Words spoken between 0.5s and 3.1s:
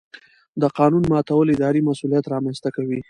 د قانون ماتول اداري مسؤلیت رامنځته کوي.